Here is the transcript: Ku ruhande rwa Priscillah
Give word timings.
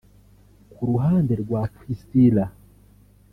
Ku 0.73 0.81
ruhande 0.89 1.33
rwa 1.41 1.61
Priscillah 1.75 2.49